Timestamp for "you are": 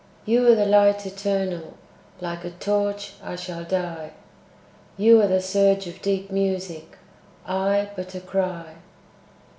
0.25-0.55, 4.97-5.27